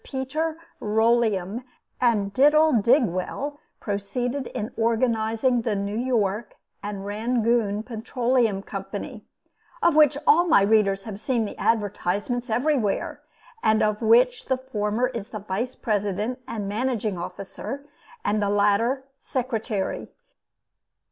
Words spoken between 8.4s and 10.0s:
Company, of